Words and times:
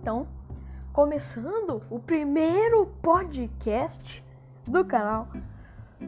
Então, 0.00 0.26
começando 0.94 1.82
o 1.90 1.98
primeiro 1.98 2.86
podcast 3.02 4.24
do 4.66 4.82
canal 4.82 5.28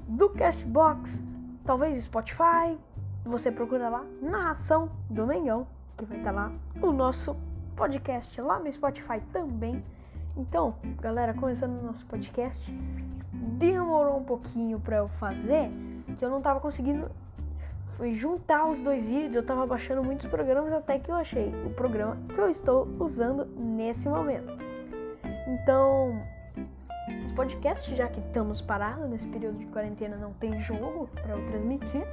do 0.08 0.30
Castbox, 0.30 1.22
talvez 1.62 2.02
Spotify, 2.02 2.78
você 3.22 3.52
procura 3.52 3.90
lá 3.90 4.02
Narração 4.22 4.90
do 5.10 5.26
Mengão, 5.26 5.66
que 5.94 6.06
vai 6.06 6.16
estar 6.16 6.30
lá 6.30 6.50
o 6.80 6.90
nosso 6.90 7.36
podcast 7.76 8.40
lá 8.40 8.58
no 8.58 8.72
Spotify 8.72 9.20
também. 9.30 9.84
Então, 10.38 10.74
galera, 10.98 11.34
começando 11.34 11.78
o 11.78 11.84
nosso 11.84 12.06
podcast, 12.06 12.72
demorou 13.30 14.16
um 14.16 14.24
pouquinho 14.24 14.80
para 14.80 14.96
eu 14.96 15.08
fazer, 15.20 15.70
que 16.18 16.24
eu 16.24 16.30
não 16.30 16.40
tava 16.40 16.60
conseguindo 16.60 17.10
foi 17.92 18.14
juntar 18.14 18.68
os 18.68 18.78
dois 18.78 19.08
vídeos. 19.08 19.36
Eu 19.36 19.42
tava 19.44 19.66
baixando 19.66 20.02
muitos 20.02 20.26
programas 20.26 20.72
até 20.72 20.98
que 20.98 21.10
eu 21.10 21.14
achei 21.14 21.52
o 21.64 21.70
programa 21.70 22.16
que 22.32 22.40
eu 22.40 22.48
estou 22.48 22.88
usando 22.98 23.46
nesse 23.56 24.08
momento. 24.08 24.52
Então, 25.46 26.20
os 27.24 27.32
podcasts, 27.32 27.96
já 27.96 28.08
que 28.08 28.20
estamos 28.20 28.60
parados 28.60 29.08
nesse 29.08 29.28
período 29.28 29.58
de 29.58 29.66
quarentena, 29.66 30.16
não 30.16 30.32
tem 30.34 30.58
jogo 30.60 31.08
para 31.10 31.36
eu 31.36 31.46
transmitir, 31.48 32.06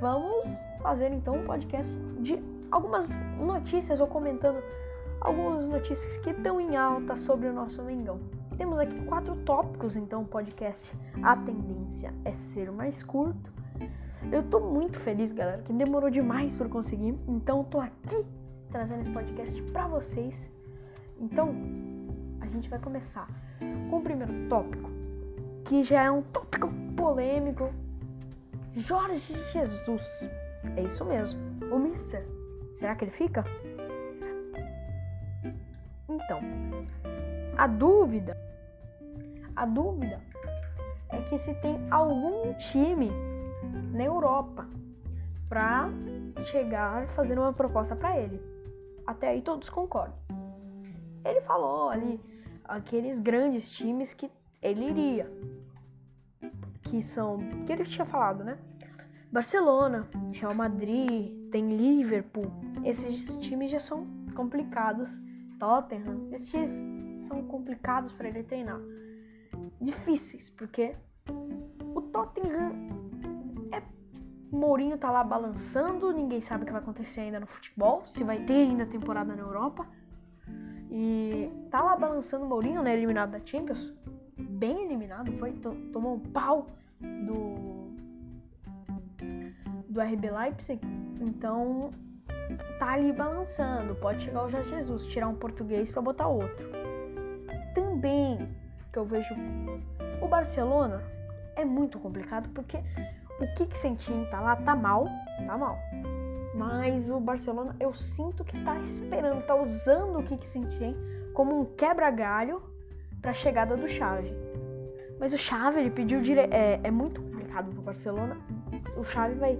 vamos 0.00 0.46
fazer 0.82 1.12
então 1.12 1.36
um 1.36 1.44
podcast 1.44 1.96
de 2.20 2.42
algumas 2.70 3.08
notícias 3.38 4.00
ou 4.00 4.06
comentando 4.06 4.62
algumas 5.20 5.66
notícias 5.66 6.16
que 6.18 6.30
estão 6.30 6.60
em 6.60 6.76
alta 6.76 7.16
sobre 7.16 7.48
o 7.48 7.52
nosso 7.52 7.82
Mengão. 7.82 8.20
Temos 8.56 8.78
aqui 8.78 9.02
quatro 9.04 9.36
tópicos, 9.36 9.96
então, 9.96 10.22
o 10.22 10.26
podcast. 10.26 10.90
A 11.22 11.36
tendência 11.36 12.14
é 12.24 12.32
ser 12.32 12.70
mais 12.70 13.02
curto 13.02 13.56
eu 14.32 14.42
tô 14.42 14.60
muito 14.60 14.98
feliz, 14.98 15.32
galera, 15.32 15.62
que 15.62 15.72
demorou 15.72 16.10
demais 16.10 16.56
para 16.56 16.68
conseguir. 16.68 17.14
Então, 17.26 17.58
eu 17.58 17.64
tô 17.64 17.80
aqui 17.80 18.24
trazendo 18.70 19.00
esse 19.00 19.10
podcast 19.10 19.62
para 19.72 19.86
vocês. 19.86 20.50
Então, 21.18 21.54
a 22.40 22.46
gente 22.46 22.68
vai 22.68 22.78
começar 22.78 23.28
com 23.88 23.98
o 23.98 24.02
primeiro 24.02 24.32
tópico, 24.48 24.90
que 25.64 25.82
já 25.82 26.04
é 26.04 26.10
um 26.10 26.22
tópico 26.22 26.68
polêmico. 26.96 27.72
Jorge 28.74 29.34
Jesus. 29.52 30.28
É 30.76 30.82
isso 30.82 31.04
mesmo. 31.04 31.40
O 31.72 31.78
Mister. 31.78 32.26
Será 32.76 32.94
que 32.94 33.04
ele 33.04 33.12
fica? 33.12 33.44
Então, 36.08 36.40
a 37.56 37.66
dúvida, 37.66 38.36
a 39.54 39.64
dúvida 39.64 40.20
é 41.08 41.22
que 41.22 41.38
se 41.38 41.54
tem 41.54 41.78
algum 41.90 42.52
time 42.54 43.10
na 43.96 44.04
Europa 44.04 44.68
para 45.48 45.88
chegar 46.44 47.08
fazendo 47.08 47.40
uma 47.40 47.52
proposta 47.52 47.96
para 47.96 48.18
ele. 48.18 48.40
Até 49.06 49.28
aí 49.28 49.42
todos 49.42 49.70
concordam. 49.70 50.16
Ele 51.24 51.40
falou 51.40 51.88
ali 51.88 52.20
aqueles 52.64 53.20
grandes 53.20 53.70
times 53.70 54.12
que 54.12 54.30
ele 54.62 54.86
iria, 54.86 55.30
que 56.82 57.02
são 57.02 57.38
que 57.64 57.72
ele 57.72 57.84
tinha 57.84 58.04
falado, 58.04 58.44
né? 58.44 58.58
Barcelona, 59.30 60.08
Real 60.32 60.54
Madrid, 60.54 61.50
tem 61.50 61.76
Liverpool. 61.76 62.50
Esses 62.84 63.36
times 63.38 63.70
já 63.70 63.80
são 63.80 64.06
complicados. 64.34 65.10
Tottenham, 65.58 66.28
esses 66.32 66.50
times 66.50 67.26
são 67.26 67.42
complicados 67.44 68.12
para 68.12 68.28
ele 68.28 68.42
treinar. 68.42 68.80
Difíceis, 69.80 70.50
porque 70.50 70.94
o 71.94 72.00
Tottenham 72.02 73.05
Mourinho 74.56 74.96
tá 74.96 75.10
lá 75.10 75.22
balançando, 75.22 76.12
ninguém 76.12 76.40
sabe 76.40 76.62
o 76.62 76.66
que 76.66 76.72
vai 76.72 76.80
acontecer 76.80 77.20
ainda 77.20 77.40
no 77.40 77.46
futebol, 77.46 78.04
se 78.06 78.24
vai 78.24 78.40
ter 78.40 78.54
ainda 78.54 78.86
temporada 78.86 79.34
na 79.34 79.42
Europa. 79.42 79.86
E 80.90 81.50
tá 81.70 81.82
lá 81.82 81.96
balançando 81.96 82.44
o 82.44 82.48
Mourinho, 82.48 82.82
né? 82.82 82.94
Eliminado 82.94 83.32
da 83.32 83.40
Champions. 83.44 83.92
Bem 84.38 84.84
eliminado, 84.84 85.32
foi. 85.32 85.52
Tomou 85.92 86.14
um 86.14 86.20
pau 86.20 86.68
do. 87.00 87.90
do 89.88 90.00
RB 90.00 90.30
Leipzig. 90.30 90.80
Então 91.20 91.90
tá 92.78 92.92
ali 92.92 93.12
balançando. 93.12 93.94
Pode 93.96 94.22
chegar 94.22 94.44
o 94.44 94.48
Jorge 94.48 94.70
Jesus, 94.70 95.06
tirar 95.06 95.28
um 95.28 95.34
português 95.34 95.90
para 95.90 96.02
botar 96.02 96.28
outro. 96.28 96.70
Também 97.74 98.48
que 98.92 98.98
eu 98.98 99.04
vejo 99.04 99.34
o 100.22 100.28
Barcelona 100.28 101.02
é 101.54 101.64
muito 101.64 101.98
complicado 101.98 102.48
porque 102.50 102.78
o 103.40 103.54
que 103.54 103.66
que 103.66 103.78
Sentim 103.78 104.26
tá 104.30 104.40
lá, 104.40 104.56
tá 104.56 104.74
mal, 104.74 105.06
tá 105.46 105.56
mal. 105.56 105.78
Mas 106.54 107.08
o 107.10 107.20
Barcelona, 107.20 107.76
eu 107.78 107.92
sinto 107.92 108.44
que 108.44 108.58
tá 108.64 108.78
esperando, 108.80 109.42
tá 109.42 109.54
usando 109.54 110.18
o 110.18 110.22
que 110.22 110.38
que 110.38 110.46
Sentim 110.46 110.96
como 111.34 111.60
um 111.60 111.64
quebra-galho 111.64 112.62
para 113.20 113.32
a 113.32 113.34
chegada 113.34 113.76
do 113.76 113.86
Xavi. 113.86 114.32
Mas 115.20 115.32
o 115.32 115.38
Xavi, 115.38 115.80
ele 115.80 115.90
pediu 115.90 116.20
dire... 116.20 116.40
é, 116.50 116.80
é 116.82 116.90
muito 116.90 117.20
complicado 117.20 117.70
pro 117.70 117.82
Barcelona. 117.82 118.38
O 118.96 119.04
Xavi 119.04 119.34
vai 119.34 119.58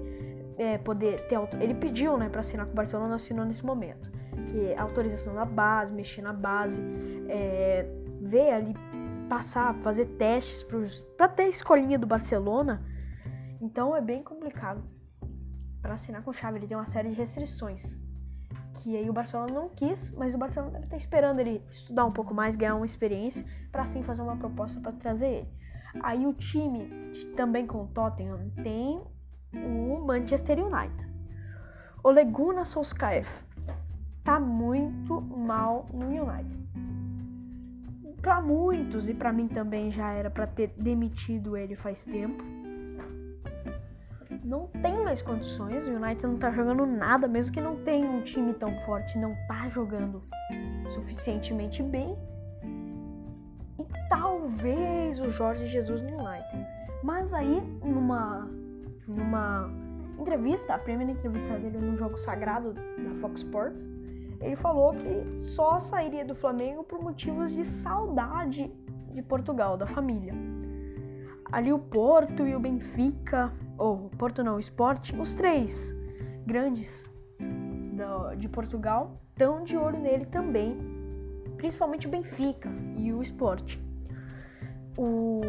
é, 0.56 0.78
poder 0.78 1.20
ter 1.28 1.38
ele 1.60 1.74
pediu, 1.74 2.16
né, 2.16 2.28
para 2.28 2.40
assinar 2.40 2.66
com 2.66 2.72
o 2.72 2.76
Barcelona, 2.76 3.14
assinou 3.14 3.44
nesse 3.44 3.64
momento, 3.64 4.10
que 4.48 4.72
é 4.72 4.78
autorização 4.78 5.34
da 5.34 5.44
base, 5.44 5.92
mexer 5.92 6.22
na 6.22 6.32
base, 6.32 6.82
é, 7.28 7.86
ver 8.20 8.50
ali 8.52 8.74
passar, 9.28 9.74
fazer 9.76 10.06
testes 10.06 10.64
para 11.16 11.28
ter 11.28 11.44
a 11.44 11.48
escolinha 11.48 11.98
do 11.98 12.06
Barcelona 12.06 12.82
então 13.60 13.96
é 13.96 14.00
bem 14.00 14.22
complicado 14.22 14.82
para 15.80 15.94
assinar 15.94 16.22
com 16.22 16.32
chave. 16.32 16.58
Ele 16.58 16.66
tem 16.66 16.76
uma 16.76 16.86
série 16.86 17.10
de 17.10 17.14
restrições 17.14 18.00
que 18.74 18.96
aí 18.96 19.10
o 19.10 19.12
Barcelona 19.12 19.52
não 19.52 19.68
quis, 19.68 20.12
mas 20.12 20.34
o 20.34 20.38
Barcelona 20.38 20.72
deve 20.72 20.84
estar 20.84 20.96
esperando 20.96 21.40
ele 21.40 21.62
estudar 21.70 22.04
um 22.04 22.12
pouco 22.12 22.32
mais, 22.32 22.54
ganhar 22.54 22.76
uma 22.76 22.86
experiência 22.86 23.44
para 23.72 23.82
assim 23.82 24.02
fazer 24.02 24.22
uma 24.22 24.36
proposta 24.36 24.80
para 24.80 24.92
trazer 24.92 25.26
ele. 25.26 25.48
Aí 26.02 26.26
o 26.26 26.32
time 26.32 26.88
também 27.36 27.66
com 27.66 27.82
o 27.82 27.88
Tottenham 27.88 28.50
tem 28.62 29.02
o 29.52 30.00
Manchester 30.06 30.58
United. 30.64 31.08
O 32.02 32.10
Leguna 32.10 32.64
Solskjaer 32.64 33.26
tá 34.22 34.38
muito 34.38 35.20
mal 35.20 35.86
no 35.92 36.06
United. 36.06 36.66
Para 38.22 38.40
muitos 38.40 39.08
e 39.08 39.14
para 39.14 39.32
mim 39.32 39.48
também 39.48 39.90
já 39.90 40.12
era 40.12 40.30
para 40.30 40.46
ter 40.46 40.68
demitido 40.76 41.56
ele 41.56 41.74
faz 41.74 42.04
tempo 42.04 42.55
não 44.46 44.68
tem 44.68 45.02
mais 45.02 45.20
condições. 45.20 45.86
O 45.86 45.90
United 45.90 46.26
não 46.26 46.38
tá 46.38 46.50
jogando 46.52 46.86
nada, 46.86 47.26
mesmo 47.26 47.52
que 47.52 47.60
não 47.60 47.76
tenha 47.76 48.08
um 48.08 48.20
time 48.20 48.54
tão 48.54 48.72
forte, 48.82 49.18
não 49.18 49.34
tá 49.48 49.68
jogando 49.68 50.22
suficientemente 50.90 51.82
bem. 51.82 52.16
E 53.78 53.84
talvez 54.08 55.20
o 55.20 55.28
Jorge 55.28 55.66
Jesus 55.66 56.00
no 56.00 56.10
United. 56.10 56.66
Mas 57.02 57.34
aí, 57.34 57.60
numa, 57.82 58.48
numa 59.06 59.68
entrevista, 60.18 60.74
a 60.74 60.78
primeira 60.78 61.12
entrevista 61.12 61.58
dele 61.58 61.78
no 61.78 61.96
jogo 61.96 62.16
sagrado 62.16 62.72
da 62.72 63.14
Fox 63.20 63.40
Sports, 63.40 63.90
ele 64.40 64.54
falou 64.54 64.94
que 64.94 65.40
só 65.40 65.80
sairia 65.80 66.24
do 66.24 66.36
Flamengo 66.36 66.84
por 66.84 67.02
motivos 67.02 67.52
de 67.52 67.64
saudade 67.64 68.72
de 69.12 69.22
Portugal, 69.22 69.76
da 69.76 69.86
família. 69.86 70.34
Ali 71.52 71.72
o 71.72 71.78
Porto 71.78 72.46
e 72.46 72.54
o 72.54 72.60
Benfica 72.60 73.52
ou 73.78 74.10
Porto 74.10 74.42
não, 74.42 74.58
Sport, 74.58 75.12
os 75.18 75.34
três 75.34 75.94
grandes 76.44 77.10
de 78.36 78.48
Portugal 78.48 79.20
estão 79.30 79.64
de 79.64 79.76
olho 79.76 79.98
nele 79.98 80.26
também, 80.26 80.78
principalmente 81.56 82.06
o 82.06 82.10
Benfica 82.10 82.70
e 82.96 83.12
o 83.12 83.22
Sport. 83.22 83.78
O 84.96 85.40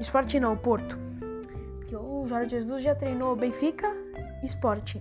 Sport 0.00 0.34
não, 0.34 0.54
o 0.54 0.56
Porto. 0.56 0.98
Porque 1.78 1.96
o 1.96 2.26
Jorge 2.26 2.50
Jesus 2.50 2.82
já 2.82 2.94
treinou 2.94 3.36
Benfica 3.36 3.88
e 4.42 4.46
Sport. 4.46 4.96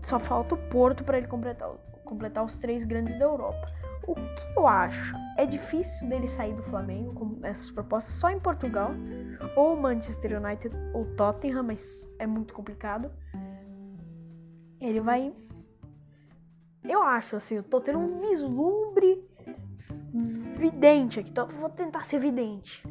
Só 0.00 0.18
falta 0.18 0.54
o 0.54 0.58
Porto 0.58 1.04
para 1.04 1.18
ele 1.18 1.26
completar, 1.26 1.70
completar 2.04 2.44
os 2.44 2.56
três 2.56 2.84
grandes 2.84 3.18
da 3.18 3.24
Europa. 3.24 3.70
O 4.06 4.14
que 4.14 4.58
eu 4.58 4.66
acho? 4.66 5.14
É 5.38 5.46
difícil 5.46 6.08
dele 6.08 6.28
sair 6.28 6.54
do 6.54 6.62
Flamengo 6.62 7.14
com 7.14 7.31
essas 7.42 7.70
propostas 7.70 8.14
só 8.14 8.30
em 8.30 8.38
Portugal, 8.38 8.90
ou 9.56 9.76
Manchester 9.76 10.42
United 10.42 10.74
ou 10.94 11.04
Tottenham, 11.16 11.62
mas 11.62 12.08
é 12.18 12.26
muito 12.26 12.54
complicado. 12.54 13.10
Ele 14.80 15.00
vai. 15.00 15.32
Eu 16.84 17.02
acho 17.02 17.36
assim, 17.36 17.56
eu 17.56 17.62
tô 17.62 17.80
tendo 17.80 17.98
um 17.98 18.20
vislumbre 18.20 19.24
vidente 20.56 21.20
aqui, 21.20 21.30
então 21.30 21.46
vou 21.48 21.68
tentar 21.68 22.02
ser 22.02 22.18
vidente. 22.18 22.84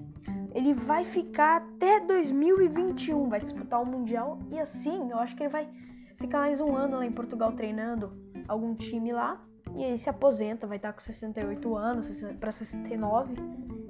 Ele 0.54 0.74
vai 0.74 1.04
ficar 1.04 1.58
até 1.58 2.00
2021, 2.00 3.30
vai 3.30 3.40
disputar 3.40 3.82
o 3.82 3.86
Mundial 3.86 4.40
e 4.50 4.60
assim, 4.60 5.12
eu 5.12 5.18
acho 5.20 5.36
que 5.36 5.44
ele 5.44 5.50
vai 5.50 5.70
ficar 6.18 6.40
mais 6.40 6.60
um 6.62 6.76
ano 6.76 6.98
lá 6.98 7.06
em 7.06 7.12
Portugal 7.12 7.52
treinando 7.54 8.14
algum 8.48 8.76
time 8.76 9.14
lá 9.14 9.42
e 9.76 9.84
aí 9.84 9.98
se 9.98 10.10
aposenta, 10.10 10.68
vai 10.68 10.78
estar 10.78 10.92
com 10.94 11.00
68 11.00 11.76
anos, 11.76 12.24
para 12.40 12.52
69. 12.52 13.34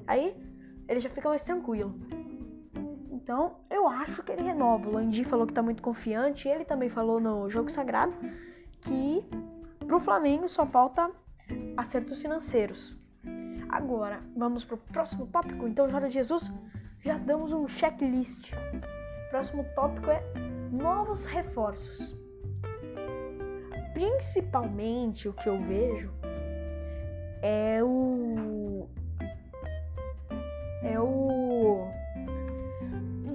Aí 0.05 0.35
ele 0.91 0.99
já 0.99 1.09
fica 1.09 1.29
mais 1.29 1.41
tranquilo. 1.41 1.95
Então, 3.09 3.59
eu 3.69 3.87
acho 3.87 4.21
que 4.23 4.31
ele 4.33 4.43
renova. 4.43 4.89
O 4.89 4.93
Landim 4.93 5.23
falou 5.23 5.47
que 5.47 5.53
tá 5.53 5.63
muito 5.63 5.81
confiante. 5.81 6.49
Ele 6.49 6.65
também 6.65 6.89
falou 6.89 7.17
no 7.17 7.49
jogo 7.49 7.71
sagrado 7.71 8.13
que 8.81 9.23
pro 9.87 10.01
Flamengo 10.01 10.49
só 10.49 10.65
falta 10.65 11.09
acertos 11.77 12.21
financeiros. 12.21 12.93
Agora, 13.69 14.19
vamos 14.35 14.65
para 14.65 14.75
o 14.75 14.77
próximo 14.77 15.27
tópico. 15.27 15.65
Então, 15.65 15.89
Jorge 15.89 16.11
Jesus, 16.11 16.51
já 16.99 17.17
damos 17.17 17.53
um 17.53 17.69
checklist. 17.69 18.51
Próximo 19.29 19.65
tópico 19.73 20.11
é 20.11 20.21
novos 20.69 21.25
reforços. 21.25 22.13
Principalmente 23.93 25.29
o 25.29 25.33
que 25.33 25.47
eu 25.47 25.57
vejo 25.57 26.11
é 27.41 27.81
o 27.81 28.50
é 30.83 30.99
o 30.99 31.87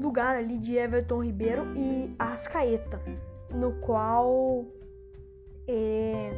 lugar 0.01 0.37
ali 0.37 0.59
de 0.59 0.77
Everton 0.77 1.23
Ribeiro 1.23 1.67
e 1.77 2.15
Arrascaeta, 2.19 3.01
no 3.51 3.73
qual 3.81 4.65
é, 5.69 6.31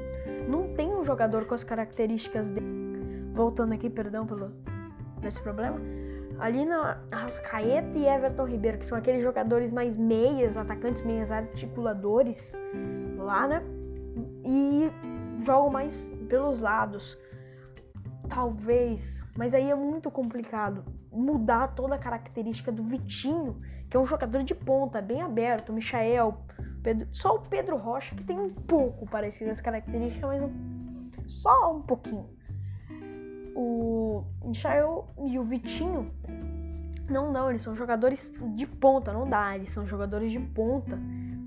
não 0.48 0.74
tem 0.74 0.94
um 0.94 1.04
jogador 1.04 1.44
com 1.44 1.54
as 1.54 1.64
características 1.64 2.50
dele. 2.50 2.66
Voltando 3.32 3.72
aqui, 3.72 3.88
perdão 3.88 4.26
pelo 4.26 4.52
esse 5.22 5.40
problema. 5.40 5.80
Ali 6.38 6.64
na 6.64 7.02
Arrascaeta 7.10 7.98
e 7.98 8.06
Everton 8.06 8.46
Ribeiro, 8.46 8.78
que 8.78 8.86
são 8.86 8.96
aqueles 8.96 9.22
jogadores 9.22 9.72
mais 9.72 9.96
meias, 9.96 10.56
atacantes 10.56 11.02
meias 11.02 11.30
articuladores 11.30 12.54
lá, 13.16 13.48
né? 13.48 13.62
E 14.44 14.90
jogam 15.44 15.70
mais 15.70 16.10
pelos 16.28 16.62
lados. 16.62 17.18
Talvez, 18.38 19.24
mas 19.36 19.52
aí 19.52 19.68
é 19.68 19.74
muito 19.74 20.12
complicado 20.12 20.84
mudar 21.10 21.74
toda 21.74 21.96
a 21.96 21.98
característica 21.98 22.70
do 22.70 22.84
Vitinho, 22.84 23.60
que 23.90 23.96
é 23.96 24.00
um 24.00 24.06
jogador 24.06 24.44
de 24.44 24.54
ponta, 24.54 25.02
bem 25.02 25.20
aberto, 25.20 25.72
Michael, 25.72 26.38
Pedro, 26.80 27.08
só 27.10 27.34
o 27.34 27.40
Pedro 27.40 27.76
Rocha 27.76 28.14
que 28.14 28.22
tem 28.22 28.38
um 28.38 28.48
pouco 28.48 29.10
parecido 29.10 29.50
as 29.50 29.60
características, 29.60 30.22
mas 30.22 30.40
um, 30.40 31.10
só 31.26 31.74
um 31.74 31.82
pouquinho. 31.82 32.30
O 33.56 34.22
Michael 34.44 35.08
e 35.26 35.36
o 35.36 35.42
Vitinho 35.42 36.14
não, 37.10 37.32
não, 37.32 37.50
eles 37.50 37.62
são 37.62 37.74
jogadores 37.74 38.32
de 38.54 38.68
ponta, 38.68 39.12
não 39.12 39.28
dá, 39.28 39.56
eles 39.56 39.72
são 39.72 39.84
jogadores 39.84 40.30
de 40.30 40.38
ponta. 40.38 40.96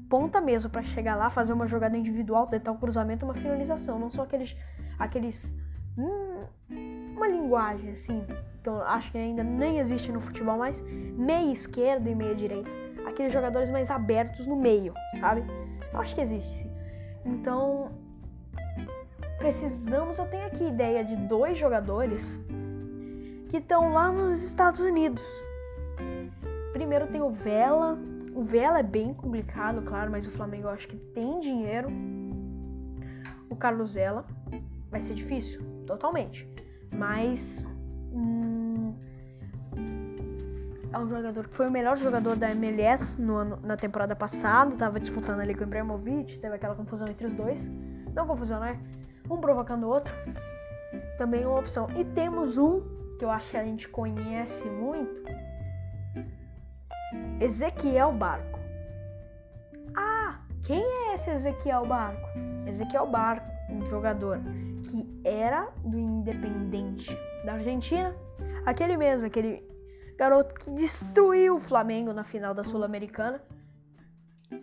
Ponta 0.10 0.42
mesmo 0.42 0.70
para 0.70 0.84
chegar 0.84 1.16
lá, 1.16 1.30
fazer 1.30 1.54
uma 1.54 1.68
jogada 1.68 1.96
individual, 1.96 2.48
tentar 2.48 2.74
um 2.74 2.78
cruzamento, 2.78 3.24
uma 3.24 3.34
finalização, 3.34 3.98
não 3.98 4.12
são 4.12 4.26
aqueles 4.26 4.58
aqueles 5.00 5.56
uma 5.98 7.28
linguagem 7.28 7.92
assim, 7.92 8.26
que 8.64 8.70
eu 8.70 8.82
acho 8.84 9.12
que 9.12 9.18
ainda 9.18 9.44
nem 9.44 9.80
existe 9.80 10.12
no 10.12 10.20
futebol 10.20 10.58
mais, 10.58 10.82
meia 10.82 11.52
esquerda 11.52 12.10
e 12.10 12.16
meia 12.16 12.36
direita. 12.36 12.70
Aqueles 13.06 13.34
jogadores 13.34 13.70
mais 13.70 13.90
abertos 13.92 14.48
no 14.48 14.56
meio, 14.56 14.94
sabe? 15.20 15.44
Eu 15.92 16.00
acho 16.00 16.16
que 16.16 16.22
existe. 16.22 16.70
Então, 17.26 17.92
precisamos, 19.38 20.18
eu 20.18 20.26
tenho 20.26 20.46
aqui 20.46 20.64
ideia 20.64 21.04
de 21.04 21.16
dois 21.16 21.58
jogadores 21.58 22.44
que 23.50 23.58
estão 23.58 23.92
lá 23.92 24.12
nos 24.12 24.42
Estados 24.44 24.80
Unidos. 24.80 25.24
Primeiro 26.72 27.08
tem 27.08 27.22
o 27.22 27.30
Vela. 27.30 27.98
O 28.34 28.44
Vela 28.44 28.80
é 28.80 28.84
bem 28.84 29.14
complicado, 29.14 29.82
claro, 29.82 30.10
mas 30.10 30.26
o 30.26 30.32
Flamengo 30.32 30.68
eu 30.68 30.72
acho 30.72 30.88
que 30.88 30.96
tem 30.96 31.40
dinheiro. 31.42 31.90
O 33.50 33.56
Carlos 33.56 33.94
Vela 33.94 34.26
vai 34.90 35.02
ser 35.02 35.14
difícil, 35.14 35.62
totalmente. 35.92 36.48
Mas 36.92 37.68
hum, 38.14 38.94
é 40.92 40.98
um 40.98 41.08
jogador 41.08 41.48
que 41.48 41.56
foi 41.56 41.68
o 41.68 41.72
melhor 41.72 41.98
jogador 41.98 42.36
da 42.36 42.52
MLS 42.52 43.22
no 43.22 43.36
ano, 43.36 43.60
na 43.64 43.76
temporada 43.76 44.16
passada. 44.16 44.76
Tava 44.76 45.00
disputando 45.00 45.40
ali 45.40 45.54
com 45.54 45.62
o 45.62 45.64
Ibrahimovic, 45.64 46.40
teve 46.40 46.56
aquela 46.56 46.76
confusão 46.76 47.08
entre 47.10 47.28
os 47.28 47.34
dois. 47.34 47.70
Não 48.14 48.28
confusão, 48.28 48.60
né? 48.60 48.80
Um 49.30 49.38
provocando 49.38 49.84
o 49.84 49.90
outro. 49.90 50.14
Também 51.18 51.46
uma 51.46 51.60
opção. 51.60 51.88
E 51.96 52.04
temos 52.04 52.58
um 52.58 52.82
que 53.18 53.26
eu 53.26 53.30
acho 53.30 53.50
que 53.52 53.58
a 53.58 53.64
gente 53.64 53.88
conhece 53.88 54.68
muito. 54.68 55.22
Ezequiel 57.40 58.12
Barco. 58.14 58.60
Ah, 59.96 60.40
quem 60.64 60.82
é 60.82 61.14
esse 61.14 61.30
Ezequiel 61.30 61.86
Barco? 61.86 62.28
Ezequiel 62.68 63.08
Barco, 63.08 63.48
um 63.70 63.86
jogador 63.88 64.40
que 64.84 65.08
era 65.24 65.70
do 65.84 65.98
Independente 65.98 67.16
da 67.46 67.54
Argentina, 67.54 68.16
aquele 68.66 68.98
mesmo, 68.98 69.28
aquele 69.28 69.64
garoto 70.18 70.54
que 70.56 70.70
destruiu 70.72 71.56
o 71.56 71.60
Flamengo 71.60 72.14
na 72.14 72.24
final 72.24 72.54
da 72.54 72.64
Sul-Americana 72.64 73.42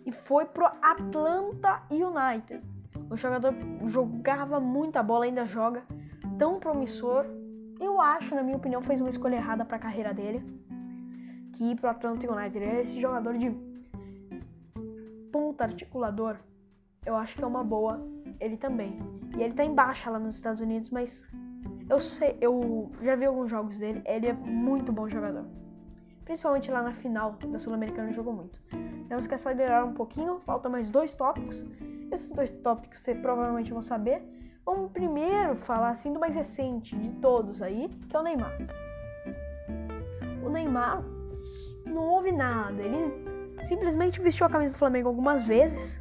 e 0.05 0.11
foi 0.11 0.45
pro 0.45 0.65
Atlanta 0.81 1.83
United. 1.89 2.63
O 3.09 3.15
jogador 3.15 3.53
jogava 3.85 4.59
muita 4.59 5.01
bola, 5.01 5.25
ainda 5.25 5.45
joga, 5.45 5.83
tão 6.37 6.59
promissor. 6.59 7.25
Eu 7.79 7.99
acho, 7.99 8.35
na 8.35 8.43
minha 8.43 8.57
opinião, 8.57 8.81
fez 8.81 9.01
uma 9.01 9.09
escolha 9.09 9.35
errada 9.35 9.65
para 9.65 9.77
a 9.77 9.79
carreira 9.79 10.13
dele, 10.13 10.43
que 11.53 11.71
ir 11.71 11.75
pro 11.75 11.89
Atlanta 11.89 12.31
United. 12.31 12.57
Ele 12.57 12.77
é 12.77 12.81
esse 12.81 12.99
jogador 12.99 13.37
de 13.37 13.51
ponta 15.31 15.63
articulador. 15.63 16.37
Eu 17.05 17.15
acho 17.15 17.35
que 17.35 17.43
é 17.43 17.47
uma 17.47 17.63
boa 17.63 17.99
ele 18.39 18.57
também. 18.57 18.99
E 19.37 19.43
ele 19.43 19.53
tá 19.53 19.63
em 19.63 19.73
baixa 19.73 20.09
lá 20.09 20.19
nos 20.19 20.35
Estados 20.35 20.61
Unidos, 20.61 20.89
mas 20.89 21.27
eu 21.89 21.99
sei, 21.99 22.37
eu 22.39 22.91
já 23.01 23.15
vi 23.15 23.25
alguns 23.25 23.49
jogos 23.49 23.79
dele, 23.79 24.01
ele 24.05 24.27
é 24.27 24.33
muito 24.33 24.91
bom 24.91 25.07
jogador. 25.07 25.45
Principalmente 26.23 26.69
lá 26.69 26.83
na 26.83 26.93
final 26.93 27.31
da 27.31 27.57
Sul-Americana 27.57 28.13
jogou 28.13 28.33
muito. 28.33 28.61
Temos 29.07 29.25
que 29.25 29.33
acelerar 29.33 29.85
um 29.85 29.93
pouquinho, 29.93 30.39
falta 30.41 30.69
mais 30.69 30.89
dois 30.89 31.15
tópicos. 31.15 31.65
Esses 32.11 32.29
dois 32.31 32.51
tópicos 32.51 33.01
você 33.01 33.15
provavelmente 33.15 33.71
vão 33.71 33.81
saber. 33.81 34.21
Vamos 34.63 34.91
primeiro 34.91 35.55
falar 35.55 35.89
assim 35.89 36.13
do 36.13 36.19
mais 36.19 36.35
recente 36.35 36.95
de 36.95 37.09
todos 37.19 37.61
aí, 37.61 37.89
que 38.07 38.15
é 38.15 38.19
o 38.19 38.23
Neymar. 38.23 38.55
O 40.45 40.49
Neymar 40.49 41.03
não 41.87 42.03
houve 42.03 42.31
nada, 42.31 42.79
ele 42.79 43.11
simplesmente 43.63 44.21
vestiu 44.21 44.45
a 44.45 44.49
camisa 44.49 44.73
do 44.73 44.77
Flamengo 44.77 45.07
algumas 45.07 45.41
vezes, 45.41 45.99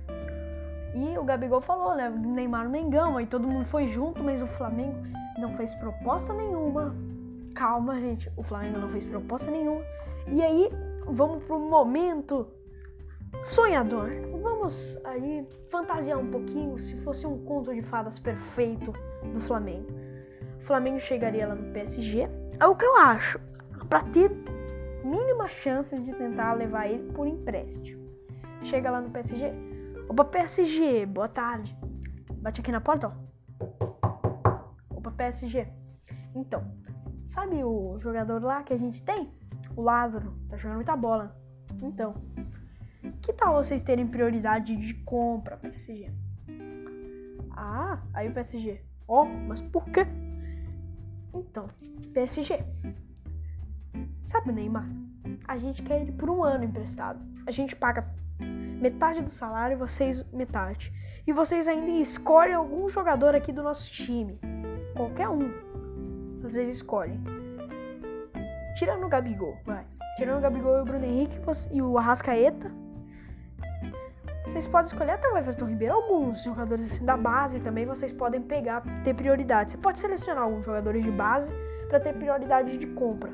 e 0.94 1.18
o 1.18 1.24
Gabigol 1.24 1.60
falou, 1.60 1.94
né? 1.94 2.08
Neymar 2.10 2.64
no 2.64 2.70
Mengão, 2.70 3.16
aí 3.16 3.26
todo 3.26 3.46
mundo 3.46 3.66
foi 3.66 3.88
junto, 3.88 4.22
mas 4.22 4.42
o 4.42 4.46
Flamengo 4.46 4.96
não 5.38 5.56
fez 5.56 5.74
proposta 5.74 6.32
nenhuma. 6.32 6.94
Calma, 7.54 8.00
gente, 8.00 8.30
o 8.36 8.42
Flamengo 8.42 8.78
não 8.78 8.88
fez 8.88 9.04
proposta 9.04 9.50
nenhuma. 9.50 9.82
E 10.26 10.42
aí, 10.42 10.70
vamos 11.06 11.42
pro 11.44 11.58
momento 11.58 12.46
sonhador. 13.40 14.10
Vamos 14.42 14.98
aí 15.04 15.46
fantasiar 15.66 16.18
um 16.18 16.30
pouquinho 16.30 16.78
se 16.78 16.96
fosse 16.98 17.26
um 17.26 17.38
conto 17.44 17.74
de 17.74 17.82
fadas 17.82 18.18
perfeito 18.18 18.92
do 19.32 19.40
Flamengo. 19.40 19.86
O 20.58 20.64
Flamengo 20.64 21.00
chegaria 21.00 21.46
lá 21.46 21.54
no 21.54 21.72
PSG. 21.72 22.28
É 22.60 22.66
o 22.66 22.74
que 22.74 22.84
eu 22.84 22.96
acho, 22.96 23.40
para 23.88 24.02
ter 24.02 24.30
mínimas 25.04 25.52
chances 25.52 26.04
de 26.04 26.12
tentar 26.12 26.52
levar 26.54 26.88
ele 26.88 27.12
por 27.12 27.26
empréstimo. 27.26 28.06
Chega 28.62 28.90
lá 28.90 29.00
no 29.00 29.10
PSG, 29.10 29.52
Opa, 30.08 30.24
PSG, 30.24 31.04
boa 31.04 31.28
tarde. 31.28 31.76
Bate 32.40 32.62
aqui 32.62 32.72
na 32.72 32.80
porta, 32.80 33.08
ó. 33.08 33.12
Opa, 34.96 35.10
PSG. 35.10 35.68
Então, 36.34 36.64
sabe 37.26 37.62
o 37.62 37.98
jogador 38.00 38.42
lá 38.42 38.62
que 38.62 38.72
a 38.72 38.78
gente 38.78 39.02
tem? 39.02 39.30
O 39.76 39.82
Lázaro. 39.82 40.32
Tá 40.48 40.56
jogando 40.56 40.76
muita 40.76 40.96
bola. 40.96 41.36
Então, 41.82 42.14
que 43.20 43.34
tal 43.34 43.62
vocês 43.62 43.82
terem 43.82 44.06
prioridade 44.06 44.76
de 44.76 44.94
compra, 44.94 45.58
PSG? 45.58 46.10
Ah, 47.50 48.02
aí 48.14 48.30
o 48.30 48.32
PSG. 48.32 48.82
Ó, 49.06 49.24
oh, 49.24 49.26
mas 49.26 49.60
por 49.60 49.84
quê? 49.90 50.06
Então, 51.34 51.68
PSG. 52.14 52.64
Sabe 54.22 54.48
o 54.48 54.52
Neymar? 54.54 54.88
A 55.46 55.58
gente 55.58 55.82
quer 55.82 56.00
ele 56.00 56.12
por 56.12 56.30
um 56.30 56.42
ano 56.42 56.64
emprestado. 56.64 57.20
A 57.46 57.50
gente 57.50 57.76
paga 57.76 58.08
metade 58.78 59.22
do 59.22 59.30
salário 59.30 59.76
vocês 59.76 60.24
metade. 60.32 60.92
E 61.26 61.32
vocês 61.32 61.68
ainda 61.68 61.90
escolhem 62.00 62.54
algum 62.54 62.88
jogador 62.88 63.34
aqui 63.34 63.52
do 63.52 63.62
nosso 63.62 63.90
time. 63.90 64.38
Qualquer 64.96 65.28
um. 65.28 65.52
Vocês 66.40 66.76
escolhem. 66.76 67.22
Tirando 68.76 69.04
o 69.04 69.08
Gabigol, 69.08 69.58
vai. 69.66 69.84
Tirando 70.16 70.38
o 70.38 70.40
Gabigol 70.40 70.78
e 70.78 70.80
o 70.80 70.84
Bruno 70.84 71.04
Henrique 71.04 71.38
e 71.72 71.82
o 71.82 71.98
Arrascaeta. 71.98 72.72
Vocês 74.44 74.66
podem 74.66 74.86
escolher 74.86 75.12
até 75.12 75.28
o 75.28 75.36
Everton 75.36 75.66
Ribeiro. 75.66 75.94
Alguns 75.94 76.42
jogadores 76.42 76.92
assim, 76.92 77.04
da 77.04 77.16
base 77.16 77.60
também 77.60 77.84
vocês 77.84 78.12
podem 78.12 78.40
pegar, 78.40 78.82
ter 79.04 79.14
prioridade. 79.14 79.72
Você 79.72 79.78
pode 79.78 79.98
selecionar 79.98 80.44
alguns 80.44 80.64
jogadores 80.64 81.04
de 81.04 81.10
base 81.10 81.50
para 81.88 82.00
ter 82.00 82.14
prioridade 82.14 82.78
de 82.78 82.86
compra. 82.86 83.30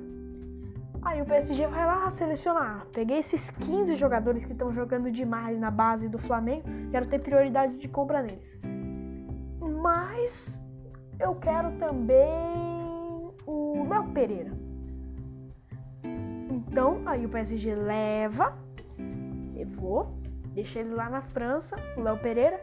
Aí 1.04 1.20
o 1.20 1.26
PSG 1.26 1.66
vai 1.66 1.84
lá 1.84 2.08
selecionar. 2.08 2.86
Peguei 2.92 3.18
esses 3.18 3.50
15 3.50 3.94
jogadores 3.94 4.44
que 4.44 4.52
estão 4.52 4.72
jogando 4.72 5.10
demais 5.10 5.58
na 5.60 5.70
base 5.70 6.08
do 6.08 6.18
Flamengo, 6.18 6.64
quero 6.90 7.06
ter 7.06 7.18
prioridade 7.18 7.76
de 7.76 7.88
compra 7.88 8.22
neles. 8.22 8.58
Mas 9.82 10.62
eu 11.20 11.34
quero 11.34 11.72
também 11.72 13.34
o 13.46 13.86
Léo 13.88 14.08
Pereira. 14.12 14.52
Então, 16.50 17.02
aí 17.06 17.26
o 17.26 17.28
PSG 17.28 17.74
leva, 17.74 18.56
levou, 19.52 20.18
deixa 20.54 20.80
ele 20.80 20.94
lá 20.94 21.10
na 21.10 21.20
França, 21.20 21.76
o 21.96 22.00
Léo 22.00 22.18
Pereira, 22.18 22.60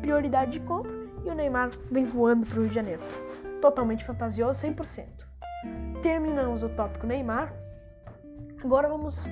prioridade 0.00 0.52
de 0.52 0.60
compra, 0.60 0.92
e 1.24 1.28
o 1.28 1.34
Neymar 1.34 1.70
vem 1.90 2.04
voando 2.04 2.46
para 2.46 2.58
o 2.58 2.60
Rio 2.62 2.68
de 2.68 2.74
Janeiro. 2.74 3.02
Totalmente 3.60 4.04
fantasioso, 4.04 4.66
100%. 4.66 5.06
Terminamos 6.02 6.62
o 6.62 6.68
tópico 6.68 7.06
Neymar. 7.06 7.63
Agora 8.64 8.88
vamos 8.88 9.22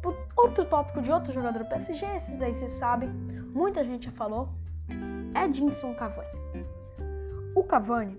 para 0.00 0.14
outro 0.34 0.64
tópico 0.64 1.02
de 1.02 1.12
outro 1.12 1.30
jogador 1.30 1.62
do 1.62 1.68
PSG. 1.68 2.06
Esses 2.16 2.38
daí 2.38 2.54
vocês 2.54 2.70
sabem, 2.70 3.10
muita 3.52 3.84
gente 3.84 4.06
já 4.06 4.12
falou. 4.12 4.48
Edinson 5.44 5.94
Cavani. 5.94 6.28
O 7.54 7.64
Cavani 7.64 8.18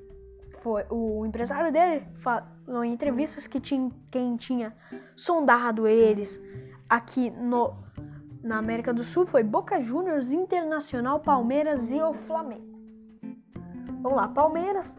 foi 0.59 0.85
o 0.91 1.25
empresário 1.25 1.71
dele 1.71 2.05
falou 2.15 2.85
em 2.85 2.93
entrevistas 2.93 3.47
que 3.47 3.59
tinha, 3.59 3.91
quem 4.11 4.37
tinha 4.37 4.75
sondado 5.15 5.87
eles 5.87 6.39
aqui 6.87 7.31
no 7.31 7.73
na 8.43 8.59
América 8.59 8.93
do 8.93 9.03
Sul 9.03 9.25
foi 9.25 9.41
Boca 9.41 9.81
Juniors, 9.81 10.33
Internacional, 10.33 11.19
Palmeiras 11.19 11.91
e 11.91 11.99
o 11.99 12.13
Flamengo. 12.13 12.77
Vamos 14.01 14.17
lá, 14.17 14.27
Palmeiras. 14.27 14.95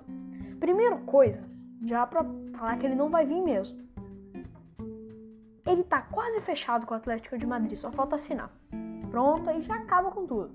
Primeira 0.58 0.96
coisa, 0.96 1.44
já 1.84 2.06
pra 2.06 2.24
falar 2.54 2.76
que 2.78 2.86
ele 2.86 2.94
não 2.94 3.10
vai 3.10 3.26
vir 3.26 3.42
mesmo. 3.42 3.83
Ele 5.66 5.82
tá 5.82 6.02
quase 6.02 6.40
fechado 6.40 6.86
com 6.86 6.94
o 6.94 6.96
Atlético 6.96 7.38
de 7.38 7.46
Madrid, 7.46 7.76
só 7.76 7.90
falta 7.90 8.16
assinar. 8.16 8.50
Pronto, 9.10 9.48
aí 9.48 9.62
já 9.62 9.74
acaba 9.74 10.10
com 10.10 10.26
tudo. 10.26 10.54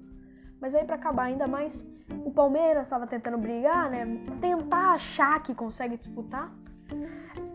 Mas 0.61 0.75
aí 0.75 0.85
para 0.85 0.95
acabar 0.95 1.23
ainda 1.23 1.47
mais, 1.47 1.85
o 2.25 2.31
Palmeiras 2.31 2.83
estava 2.83 3.07
tentando 3.07 3.37
brigar, 3.37 3.89
né? 3.89 4.05
Tentar 4.41 4.93
achar 4.93 5.41
que 5.41 5.55
consegue 5.55 5.97
disputar. 5.97 6.51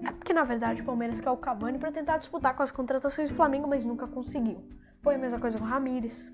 É 0.02 0.11
porque 0.11 0.32
na 0.32 0.44
verdade 0.44 0.82
o 0.82 0.84
Palmeiras 0.84 1.20
quer 1.20 1.30
o 1.30 1.37
Cavani 1.37 1.78
para 1.78 1.92
tentar 1.92 2.18
disputar 2.18 2.56
com 2.56 2.62
as 2.62 2.70
contratações 2.70 3.30
do 3.30 3.37
Flamengo, 3.37 3.68
mas 3.68 3.84
nunca 3.84 4.06
conseguiu. 4.06 4.64
Foi 5.02 5.16
a 5.16 5.18
mesma 5.18 5.38
coisa 5.38 5.58
com 5.58 5.64
o 5.64 5.68
Ramires. 5.68 6.30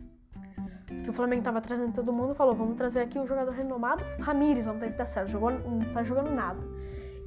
Que 1.04 1.10
o 1.10 1.12
Flamengo 1.12 1.42
tava 1.42 1.60
trazendo 1.60 1.92
todo 1.92 2.12
mundo, 2.12 2.34
falou: 2.34 2.54
vamos 2.54 2.76
trazer 2.76 3.00
aqui 3.00 3.18
um 3.18 3.26
jogador 3.26 3.52
renomado, 3.52 4.04
Ramires, 4.20 4.64
vamos 4.64 4.80
ver 4.80 4.92
se 4.92 4.98
dá 4.98 5.06
certo. 5.06 5.28
Jogou, 5.28 5.50
não 5.50 5.92
tá 5.92 6.02
jogando 6.02 6.30
nada. 6.30 6.60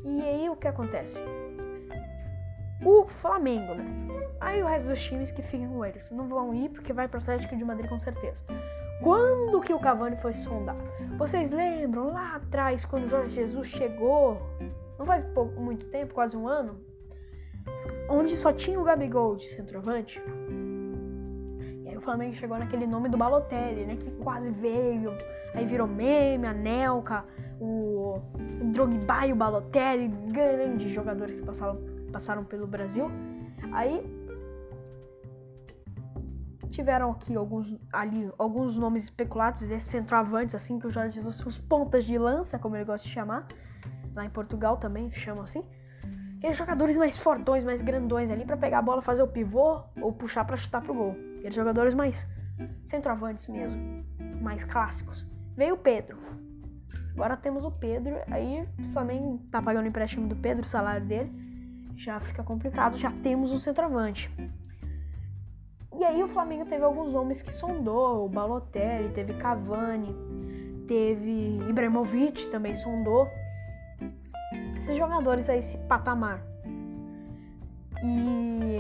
E 0.05 0.21
aí 0.21 0.49
o 0.49 0.55
que 0.55 0.67
acontece? 0.67 1.21
O 2.85 3.05
Flamengo, 3.07 3.75
né? 3.75 3.85
Aí 4.39 4.61
o 4.61 4.65
resto 4.65 4.89
dos 4.89 5.01
times 5.01 5.31
que 5.31 5.41
ficam 5.41 5.69
com 5.69 5.85
eles 5.85 6.11
não 6.11 6.27
vão 6.27 6.53
ir 6.53 6.69
porque 6.69 6.91
vai 6.91 7.07
pro 7.07 7.19
Atlético 7.19 7.55
de 7.55 7.63
Madrid 7.63 7.89
com 7.89 7.99
certeza. 7.99 8.43
Quando 9.01 9.61
que 9.61 9.73
o 9.73 9.79
Cavani 9.79 10.17
foi 10.17 10.33
sondado? 10.33 10.79
Vocês 11.17 11.51
lembram 11.51 12.13
lá 12.13 12.35
atrás 12.35 12.85
quando 12.85 13.05
o 13.05 13.09
Jorge 13.09 13.31
Jesus 13.31 13.67
chegou? 13.67 14.41
Não 14.97 15.05
faz 15.05 15.23
pouco, 15.23 15.59
muito 15.59 15.85
tempo, 15.87 16.13
quase 16.13 16.37
um 16.37 16.47
ano, 16.47 16.79
onde 18.09 18.37
só 18.37 18.53
tinha 18.53 18.79
o 18.79 18.83
Gabigol 18.83 19.35
de 19.35 19.47
centroavante 19.47 20.21
Flamengo 22.03 22.35
chegou 22.35 22.57
naquele 22.57 22.85
nome 22.85 23.09
do 23.09 23.17
Balotelli, 23.17 23.85
né? 23.85 23.95
Que 23.95 24.11
quase 24.11 24.49
veio. 24.51 25.15
Aí 25.53 25.65
virou 25.65 25.87
meme, 25.87 26.45
a 26.45 26.53
Nelka, 26.53 27.23
o 27.59 28.21
Drogba 28.71 29.25
e 29.27 29.33
o 29.33 29.35
Balotelli, 29.35 30.07
grandes 30.31 30.91
jogadores 30.91 31.35
que 31.35 31.45
passaram, 31.45 31.79
passaram 32.13 32.45
pelo 32.45 32.65
Brasil. 32.65 33.11
Aí 33.73 34.01
tiveram 36.71 37.11
aqui 37.11 37.35
alguns 37.35 37.77
ali 37.91 38.31
alguns 38.37 38.77
nomes 38.77 39.03
especulados 39.03 39.61
desses 39.61 39.89
centroavantes 39.91 40.55
assim 40.55 40.79
que 40.79 40.87
o 40.87 40.89
Jorge 40.89 41.15
Jesus 41.15 41.45
os 41.45 41.55
pontas 41.55 42.03
de 42.03 42.17
lança 42.17 42.57
como 42.57 42.75
ele 42.75 42.83
gosta 42.83 43.07
de 43.07 43.13
chamar 43.13 43.45
lá 44.15 44.25
em 44.25 44.29
Portugal 44.31 44.77
também 44.77 45.11
chamam 45.11 45.43
assim 45.43 45.63
aqueles 46.37 46.57
jogadores 46.57 46.97
mais 46.97 47.15
fortões 47.15 47.63
mais 47.63 47.83
grandões 47.83 48.31
ali 48.31 48.43
para 48.43 48.57
pegar 48.57 48.79
a 48.79 48.81
bola 48.81 49.03
fazer 49.03 49.21
o 49.21 49.27
pivô 49.27 49.83
ou 50.01 50.11
puxar 50.13 50.45
para 50.45 50.57
chutar 50.57 50.81
pro 50.81 50.95
gol 50.95 51.15
Aqueles 51.43 51.55
jogadores 51.55 51.93
mais 51.93 52.25
centroavantes 52.85 53.49
mesmo, 53.49 54.05
mais 54.41 54.63
clássicos. 54.63 55.25
Veio 55.57 55.75
o 55.75 55.77
Pedro. 55.77 56.17
Agora 57.13 57.35
temos 57.35 57.65
o 57.65 57.71
Pedro, 57.71 58.15
aí 58.31 58.65
o 58.79 58.93
Flamengo 58.93 59.41
tá 59.51 59.61
pagando 59.61 59.83
o 59.83 59.87
empréstimo 59.89 60.25
do 60.25 60.37
Pedro, 60.37 60.63
o 60.63 60.65
salário 60.65 61.05
dele. 61.05 61.29
Já 61.95 62.19
fica 62.19 62.43
complicado, 62.43 62.97
já 62.97 63.11
temos 63.11 63.51
um 63.51 63.57
centroavante. 63.57 64.31
E 65.95 66.03
aí 66.03 66.23
o 66.23 66.27
Flamengo 66.27 66.65
teve 66.65 66.83
alguns 66.83 67.13
nomes 67.13 67.41
que 67.41 67.51
sondou, 67.51 68.25
o 68.25 68.29
Balotelli, 68.29 69.09
teve 69.09 69.33
Cavani, 69.35 70.15
teve 70.87 71.59
Ibrahimovic 71.69 72.49
também 72.49 72.75
sondou. 72.75 73.27
Esses 74.79 74.97
jogadores 74.97 75.49
aí, 75.49 75.59
esse 75.59 75.77
patamar. 75.87 76.41
E 78.03 78.79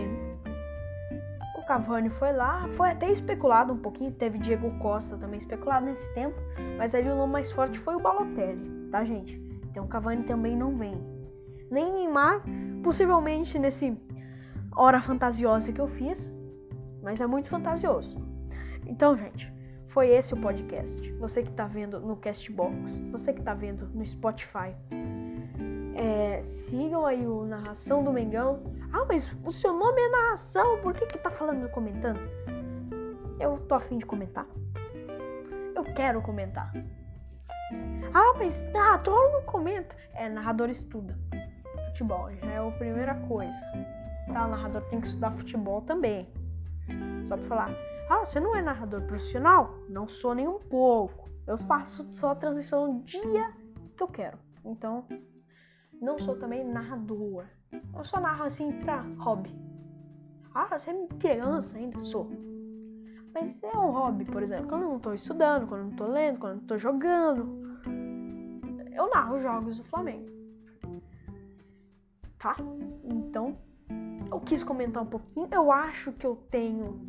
o 1.57 1.65
Cavani 1.65 2.09
foi 2.09 2.33
lá, 2.33 2.67
foi 2.75 2.89
até 2.89 3.09
especulado 3.09 3.71
um 3.71 3.77
pouquinho, 3.77 4.11
teve 4.11 4.37
Diego 4.37 4.77
Costa 4.79 5.15
também 5.15 5.39
especulado 5.39 5.85
nesse 5.85 6.13
tempo, 6.13 6.35
mas 6.77 6.93
ali 6.93 7.07
o 7.07 7.15
nome 7.15 7.31
mais 7.31 7.51
forte 7.51 7.79
foi 7.79 7.95
o 7.95 7.99
Balotelli, 7.99 8.89
tá, 8.91 9.05
gente? 9.05 9.37
Então 9.69 9.85
o 9.85 9.87
Cavani 9.87 10.23
também 10.23 10.57
não 10.57 10.75
vem. 10.75 11.22
Nem 11.73 11.91
Neymar, 11.91 12.43
possivelmente 12.83 13.57
nesse 13.57 13.97
hora 14.75 15.01
fantasiosa 15.01 15.73
que 15.73 15.81
eu 15.81 15.87
fiz, 15.87 16.31
mas 17.01 17.19
é 17.19 17.25
muito 17.25 17.49
fantasioso. 17.49 18.15
Então, 18.85 19.17
gente, 19.17 19.51
foi 19.87 20.09
esse 20.09 20.35
o 20.35 20.37
podcast. 20.37 21.11
Você 21.13 21.41
que 21.41 21.51
tá 21.51 21.65
vendo 21.65 21.99
no 21.99 22.15
Castbox, 22.15 22.95
você 23.11 23.33
que 23.33 23.41
tá 23.41 23.55
vendo 23.55 23.87
no 23.87 24.05
Spotify, 24.05 24.75
é, 25.95 26.43
sigam 26.43 27.07
aí 27.07 27.25
o 27.25 27.43
Narração 27.43 28.03
do 28.03 28.13
Mengão. 28.13 28.61
Ah, 28.91 29.05
mas 29.07 29.35
o 29.43 29.49
seu 29.49 29.73
nome 29.73 29.99
é 29.99 30.09
narração, 30.09 30.79
por 30.79 30.93
que 30.93 31.07
que 31.07 31.17
tá 31.17 31.31
falando 31.31 31.65
e 31.65 31.69
comentando? 31.69 32.19
Eu 33.39 33.57
tô 33.67 33.73
afim 33.73 33.97
de 33.97 34.05
comentar. 34.05 34.45
Eu 35.75 35.83
quero 35.95 36.21
comentar. 36.21 36.71
Ah, 38.13 38.35
mas 38.37 38.63
narrador 38.71 39.31
não 39.31 39.41
comenta. 39.41 39.95
É, 40.13 40.29
narrador 40.29 40.69
estuda. 40.69 41.17
Futebol 41.93 42.27
já 42.33 42.51
é 42.51 42.57
a 42.57 42.71
primeira 42.71 43.13
coisa. 43.27 43.53
Tá, 44.25 44.47
o 44.47 44.49
narrador 44.49 44.81
tem 44.89 44.99
que 44.99 45.05
estudar 45.05 45.29
futebol 45.29 45.79
também. 45.83 46.27
Só 47.25 47.37
pra 47.37 47.45
falar. 47.45 47.69
Ah, 48.09 48.25
você 48.25 48.39
não 48.39 48.55
é 48.55 48.63
narrador 48.63 49.03
profissional? 49.03 49.75
Não 49.87 50.07
sou 50.07 50.33
nem 50.33 50.47
um 50.47 50.57
pouco. 50.57 51.29
Eu 51.45 51.55
faço 51.55 52.11
só 52.11 52.31
a 52.31 52.35
transição 52.35 52.99
dia 53.01 53.53
que 53.95 54.01
eu 54.01 54.07
quero. 54.07 54.39
Então, 54.65 55.05
não 56.01 56.17
sou 56.17 56.35
também 56.35 56.63
narrador. 56.63 57.45
Eu 57.95 58.03
só 58.03 58.19
narro 58.19 58.45
assim 58.45 58.71
pra 58.71 59.05
hobby. 59.19 59.55
Ah, 60.51 60.75
você 60.75 60.89
é 60.89 61.07
criança 61.19 61.77
ainda? 61.77 61.99
Sou. 61.99 62.27
Mas 63.35 63.61
é 63.61 63.77
um 63.77 63.91
hobby, 63.91 64.25
por 64.25 64.41
exemplo, 64.41 64.67
quando 64.67 64.81
eu 64.81 64.89
não 64.89 64.99
tô 64.99 65.13
estudando, 65.13 65.67
quando 65.67 65.81
eu 65.81 65.87
não 65.89 65.95
tô 65.95 66.07
lendo, 66.07 66.39
quando 66.39 66.53
eu 66.53 66.57
não 66.57 66.65
tô 66.65 66.75
jogando. 66.75 67.79
Eu 68.91 69.11
narro 69.11 69.37
jogos 69.37 69.77
do 69.77 69.83
Flamengo. 69.83 70.33
Tá? 72.43 72.57
Então, 73.05 73.55
eu 74.29 74.37
quis 74.41 74.65
comentar 74.65 75.01
um 75.01 75.05
pouquinho. 75.05 75.47
Eu 75.49 75.71
acho 75.71 76.11
que 76.11 76.27
eu 76.27 76.35
tenho 76.51 76.99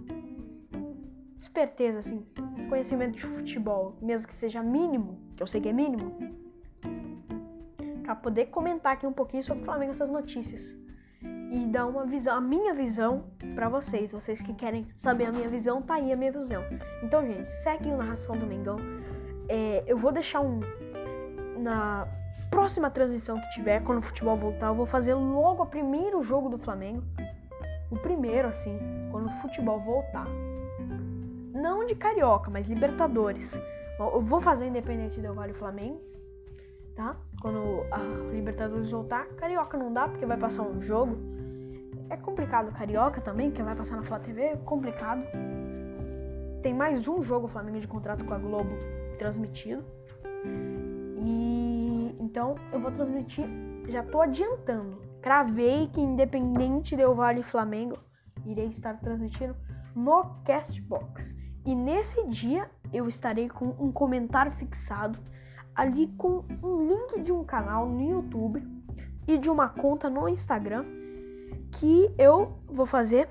esperteza, 1.37 1.99
assim, 1.99 2.25
conhecimento 2.69 3.17
de 3.17 3.27
futebol, 3.27 3.97
mesmo 4.01 4.29
que 4.29 4.35
seja 4.35 4.63
mínimo, 4.63 5.19
que 5.35 5.43
eu 5.43 5.47
sei 5.49 5.61
que 5.61 5.69
é 5.69 5.73
mínimo 5.73 6.17
para 8.05 8.15
poder 8.15 8.47
comentar 8.47 8.93
aqui 8.93 9.09
um 9.09 9.13
pouquinho 9.13 9.43
sobre 9.43 9.63
o 9.63 9.65
Flamengo 9.65 9.91
essas 9.91 10.09
notícias 10.09 10.73
e 11.51 11.67
dar 11.67 11.87
uma 11.87 12.07
visão, 12.07 12.37
a 12.37 12.41
minha 12.41 12.73
visão 12.73 13.25
para 13.57 13.69
vocês. 13.69 14.13
Vocês 14.13 14.41
que 14.41 14.55
querem 14.55 14.87
saber 14.95 15.25
a 15.25 15.33
minha 15.33 15.49
visão, 15.49 15.83
tá 15.83 15.95
aí 15.95 16.13
a 16.13 16.17
minha 16.17 16.31
visão. 16.31 16.63
Então, 17.03 17.27
gente, 17.27 17.49
segue 17.49 17.89
o 17.89 17.97
Narração 17.97 18.37
do 18.37 18.47
Mengão. 18.47 18.77
É, 19.49 19.83
eu 19.85 19.97
vou 19.97 20.13
deixar 20.13 20.43
um 20.43 20.61
na 21.59 22.07
próxima 22.51 22.91
transmissão 22.91 23.41
que 23.41 23.51
tiver, 23.51 23.83
quando 23.83 23.99
o 23.99 24.03
futebol 24.03 24.37
voltar, 24.37 24.69
eu 24.69 24.75
vou 24.75 24.87
fazer 24.87 25.15
logo 25.15 25.63
o 25.63 25.67
primeiro 25.67 26.23
jogo 26.23 26.49
do 26.49 26.59
Flamengo. 26.59 27.03
O 27.91 27.97
primeiro, 27.97 28.49
assim, 28.49 28.79
quando 29.11 29.27
o 29.27 29.31
futebol 29.41 29.81
voltar. 29.81 30.27
Não 31.53 31.85
de 31.85 31.95
Carioca, 31.95 32.51
mas 32.51 32.67
Libertadores. 32.67 33.61
Eu 33.99 34.21
vou 34.21 34.41
fazer 34.41 34.67
Independente 34.67 35.21
Del 35.21 35.35
Vale 35.35 35.53
Flamengo, 35.53 36.01
tá? 36.97 37.17
quando 37.45 37.85
a 37.91 37.99
Libertadores 38.33 38.91
voltar. 38.91 39.27
Carioca 39.37 39.77
não 39.77 39.93
dá, 39.93 40.09
porque 40.09 40.25
vai 40.25 40.39
passar 40.39 40.63
um 40.63 40.81
jogo. 40.81 41.19
É 42.09 42.17
complicado 42.17 42.73
Carioca 42.73 43.21
também, 43.21 43.51
que 43.51 43.63
vai 43.63 43.77
passar 43.77 43.97
na 43.97 44.03
Flá 44.03 44.19
TV, 44.19 44.41
é 44.41 44.57
complicado. 44.57 45.23
Tem 46.63 46.73
mais 46.73 47.07
um 47.07 47.23
jogo 47.23 47.47
Flamengo 47.47 47.79
de 47.79 47.87
contrato 47.87 48.25
com 48.25 48.33
a 48.33 48.39
Globo 48.39 48.71
transmitido. 49.19 49.85
E 51.19 51.64
então 52.35 52.57
eu 52.73 52.81
vou 52.81 52.91
transmitir, 52.91 53.47
já 53.87 54.03
tô 54.03 54.21
adiantando. 54.21 55.01
Cravei 55.23 55.87
que 55.87 56.01
independente 56.01 56.97
do 56.97 57.15
Vale 57.15 57.45
Flamengo, 57.45 57.97
irei 58.45 58.67
estar 58.67 58.99
transmitindo 58.99 59.55
no 59.95 60.35
Castbox. 60.45 61.33
E 61.65 61.77
nesse 61.77 62.27
dia 62.27 62.69
eu 62.93 63.07
estarei 63.07 63.49
com 63.49 63.67
um 63.79 63.93
comentário 63.93 64.51
fixado 64.51 65.17
ali 65.77 66.09
com 66.19 66.45
um 66.61 66.83
link 66.83 67.23
de 67.23 67.33
um 67.33 67.45
canal 67.45 67.89
no 67.89 68.03
YouTube 68.03 68.61
e 69.29 69.39
de 69.39 69.49
uma 69.49 69.69
conta 69.69 70.11
no 70.11 70.29
Instagram 70.29 70.85
que 71.71 72.13
eu 72.19 72.59
vou 72.67 72.85
fazer 72.85 73.29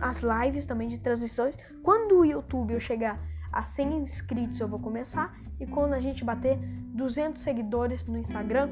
as 0.00 0.20
lives 0.20 0.66
também 0.66 0.88
de 0.88 0.98
transições. 0.98 1.54
Quando 1.80 2.18
o 2.18 2.24
YouTube 2.24 2.74
eu 2.74 2.80
chegar 2.80 3.20
a 3.52 3.62
100 3.62 3.98
inscritos 3.98 4.60
eu 4.60 4.68
vou 4.68 4.78
começar 4.78 5.36
e 5.58 5.66
quando 5.66 5.92
a 5.92 6.00
gente 6.00 6.24
bater 6.24 6.58
200 6.94 7.40
seguidores 7.40 8.06
no 8.06 8.16
Instagram, 8.16 8.70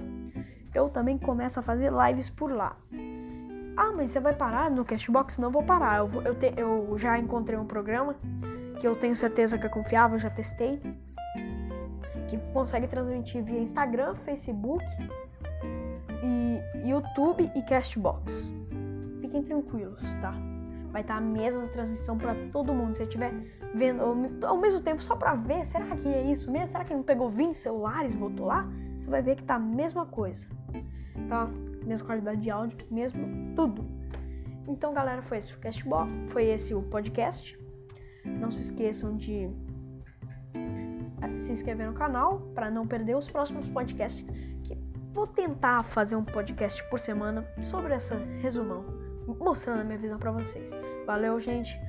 eu 0.75 0.89
também 0.89 1.19
começo 1.19 1.59
a 1.59 1.63
fazer 1.63 1.93
lives 1.93 2.31
por 2.31 2.51
lá. 2.51 2.77
Ah, 3.77 3.93
mas 3.95 4.11
você 4.11 4.21
vai 4.21 4.35
parar 4.35 4.71
no 4.71 4.85
Castbox? 4.85 5.39
Não 5.39 5.51
vou 5.51 5.63
parar. 5.63 5.99
Eu, 5.99 6.09
vou, 6.09 6.23
eu, 6.23 6.35
te, 6.35 6.53
eu 6.57 6.97
já 6.99 7.19
encontrei 7.19 7.59
um 7.59 7.65
programa 7.65 8.17
que 8.81 8.87
eu 8.87 8.97
tenho 8.97 9.15
certeza 9.15 9.59
que 9.59 9.67
é 9.67 9.69
confiável, 9.69 10.19
já 10.19 10.31
testei, 10.31 10.81
que 12.29 12.37
consegue 12.53 12.87
transmitir 12.87 13.43
via 13.43 13.61
Instagram, 13.61 14.15
Facebook 14.25 14.85
e 16.23 16.89
YouTube 16.89 17.51
e 17.55 17.63
Castbox. 17.63 18.53
Fiquem 19.21 19.43
tranquilos, 19.43 20.03
tá? 20.21 20.33
Vai 20.91 21.03
estar 21.03 21.17
a 21.17 21.21
mesma 21.21 21.67
transmissão 21.69 22.17
para 22.17 22.35
todo 22.53 22.73
mundo. 22.73 22.95
Se 22.95 23.03
estiver 23.03 23.33
vendo 23.75 24.03
ao, 24.47 24.57
mesmo 24.57 24.81
tempo 24.81 25.03
só 25.03 25.17
para 25.17 25.35
ver, 25.35 25.65
será 25.65 25.87
que 25.97 26.09
é 26.09 26.31
isso 26.31 26.51
mesmo? 26.51 26.69
Será 26.69 26.85
que 26.85 26.95
não 26.95 27.03
pegou 27.03 27.29
20 27.29 27.55
celulares 27.55 28.13
e 28.13 28.17
botou 28.17 28.47
lá? 28.47 28.69
Você 28.99 29.11
vai 29.11 29.23
ver 29.23 29.37
que 29.37 29.43
tá 29.43 29.55
a 29.55 29.59
mesma 29.59 30.07
coisa. 30.07 30.47
Tá? 31.29 31.49
Mesma 31.85 32.07
qualidade 32.07 32.41
de 32.41 32.51
áudio, 32.51 32.79
mesmo 32.91 33.55
tudo. 33.55 33.85
Então, 34.67 34.93
galera, 34.93 35.23
foi 35.23 35.39
esse 35.39 35.53
o 35.53 35.59
foi 36.29 36.47
esse 36.47 36.75
o 36.75 36.83
podcast. 36.83 37.59
Não 38.25 38.51
se 38.51 38.63
esqueçam 38.63 39.17
de 39.17 39.49
eh, 40.55 41.41
se 41.41 41.53
inscrever 41.53 41.87
no 41.87 41.95
canal 41.95 42.41
para 42.55 42.71
não 42.71 42.87
perder 42.87 43.17
os 43.17 43.31
próximos 43.31 43.67
podcasts. 43.69 44.25
Que 44.65 44.77
vou 45.13 45.27
tentar 45.27 45.83
fazer 45.83 46.17
um 46.17 46.25
podcast 46.25 46.87
por 46.91 46.99
semana 46.99 47.47
sobre 47.63 47.95
essa 47.95 48.17
resumão, 48.43 48.85
mostrando 49.27 49.81
a 49.81 49.85
minha 49.85 49.99
visão 49.99 50.19
para 50.19 50.31
vocês. 50.33 50.71
Valeu, 51.07 51.41
gente. 51.41 51.88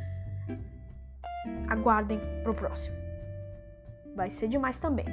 Aguardem 1.69 2.19
pro 2.43 2.53
próximo. 2.53 2.95
Vai 4.15 4.29
ser 4.31 4.47
demais 4.47 4.79
também. 4.79 5.05